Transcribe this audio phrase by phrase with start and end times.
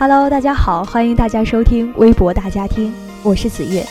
[0.00, 3.84] Hello，大家好，欢迎大家收听微博大家庭，我是子月。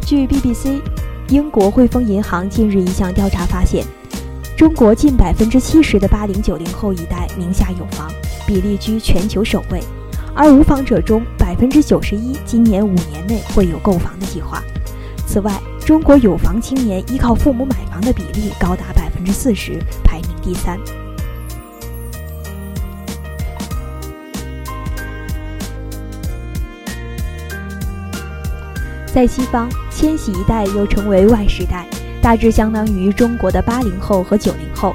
[0.00, 0.80] 据 BBC，
[1.28, 3.84] 英国汇丰银行近日一项调查发现，
[4.56, 8.10] 中国近百分之七十的八零九零后一代名下有房，
[8.46, 9.84] 比例居全球首位，
[10.34, 14.62] 而无房者中百分之九十一今年五年内会有购房的计划。
[15.26, 15.52] 此外，
[15.84, 20.78] 中国有房青年依靠父母买房的比例高达百分之四十，排名第三。
[29.06, 31.86] 在西方，千禧一代又称为 Y 时代，
[32.20, 34.94] 大致相当于中国的八零后和九零后。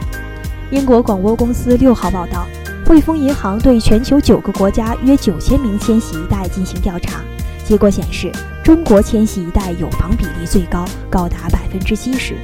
[0.69, 2.47] 英国广播公司六号报道，
[2.85, 7.21] 汇丰银行对全球九个国家约九千名千禧一代进行调查。
[7.65, 8.31] 结果显示，
[8.63, 12.35] 中国千禧一代有房比例最高，高达百分之七十。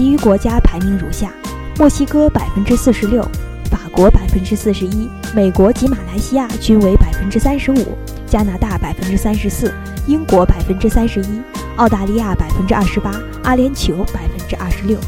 [0.00, 1.30] 其余国家排名如下：
[1.76, 3.22] 墨西哥百分之四十六，
[3.70, 9.70] 法国百分之四十一，美国及马来西亚均为百分之三十五，加拿大百分之三十四，
[10.06, 11.42] 英国百分之三十一，
[11.76, 14.98] 澳大利亚百分之二十八，阿联酋百分之二十六。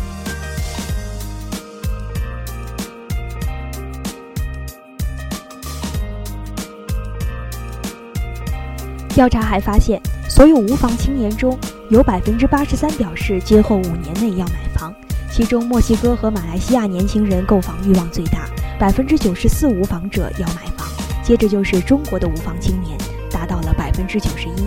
[9.09, 11.59] 调查还发现，所有无房青年中
[11.93, 14.95] 有百分之八十三表示今后五年内要买房，
[15.31, 20.89] 其中墨西哥和马来西亚年轻人购房欲望最大，百分之九十四无房者要买房，
[21.23, 22.97] 接着就是中国的无房青年，
[23.31, 24.67] 达到了百分之九十一。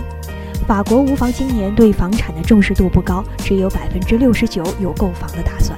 [0.68, 5.76] 法国无房青年对房产的重视度不高，只有百分之六十九有购房的打算。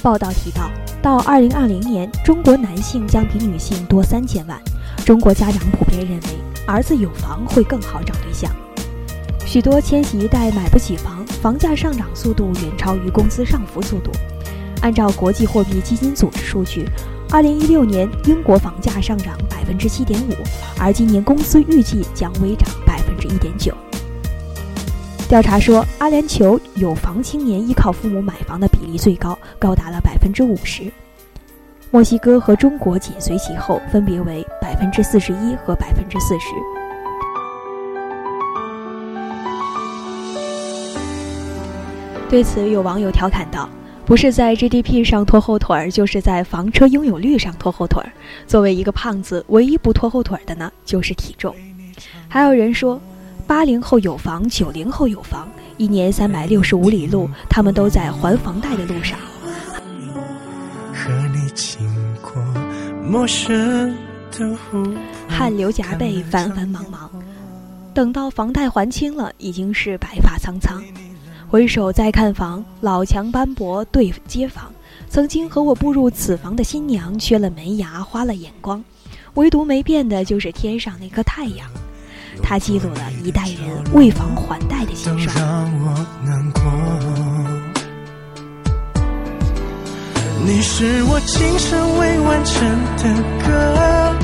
[0.00, 0.70] 报道提到。
[1.02, 4.56] 到二零二零年，中国男性将比女性多三千万。
[5.04, 6.28] 中国家长普遍认为，
[6.64, 8.50] 儿子有房会更好找对象。
[9.44, 14.12] 许多千禧一代买不起房，房价上涨速度远超于工资上浮速度。
[14.80, 16.88] 按照国际货币基金组织数据，
[17.30, 20.34] 二零一六年英国房价上涨百分之七点五，
[20.78, 23.74] 而今年公司预计将微涨百分之一点九。
[25.28, 30.92] 调查说，阿联酋有房青年依靠父母买房的比例最高，高达了百分之五十。
[31.92, 36.46] 墨西哥和中国紧随其后，分别为百分之四十一和百分之四十。
[42.30, 43.68] 对此，有网友调侃道
[44.06, 48.10] ：“不是在 GDP 上拖后腿儿，就是在房车拥有率上拖后腿儿。
[48.46, 51.54] 作为一个胖子，唯一不拖后腿的呢，就是体重。”
[52.26, 52.98] 还有人说。
[53.44, 59.18] 八零后有房，九零后有房，一年三百六十五里路，他们都在还房贷的路上。
[65.28, 67.10] 汗流浃背，繁繁忙忙，
[67.92, 70.82] 等到房贷还清了，已经是白发苍苍。
[71.48, 74.72] 回首再看房，老墙斑驳对街坊，
[75.08, 78.82] 曾经和我步入此房的新娘，缺了门牙，花了眼光，
[79.34, 81.68] 唯独没变的就是天上那颗太阳。
[82.42, 85.36] 它记录了一代人为房还贷的辛酸。
[90.44, 93.02] 你是我今生未完成的
[93.44, 94.14] 歌，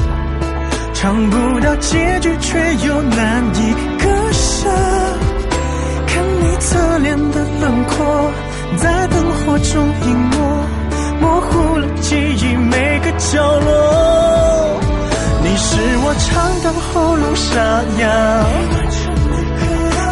[0.92, 4.68] 唱不到结局却又难以割舍。
[6.08, 8.32] 看你侧脸的轮廓，
[8.78, 10.36] 在灯火中隐没，
[11.20, 14.80] 模糊了记忆每个角落。
[15.44, 17.54] 你是我唱到喉咙沙
[18.00, 18.04] 哑，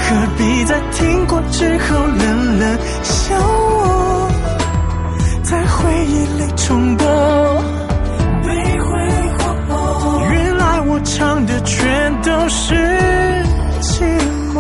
[0.07, 0.09] 何
[0.39, 3.35] 必在听过之后冷冷笑，
[6.17, 7.07] 一里冲动
[8.43, 8.49] 被
[8.81, 12.75] 回忆活原来我唱的全都是
[13.83, 14.03] 寂
[14.55, 14.57] 寞。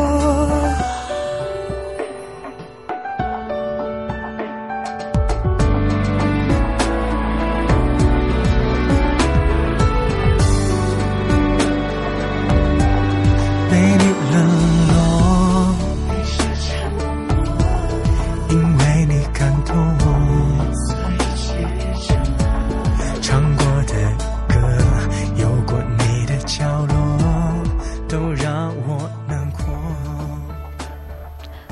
[13.71, 14.05] 被你
[14.35, 14.76] 冷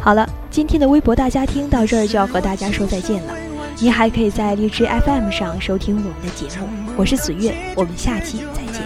[0.05, 3.33] 好了，今天的微博大家听到这儿就要和大家说再见了。
[3.81, 8.83] 你还可以在荔枝 FM 上收听我们的节目，我是子月，我们下期再见。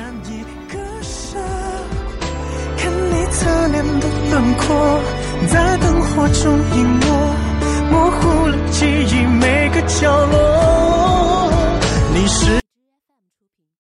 [3.33, 5.01] 侧脸的轮廓，
[5.49, 7.07] 在灯火中隐没，
[7.91, 11.53] 模糊了记忆每个角落。
[12.15, 12.68] 你是。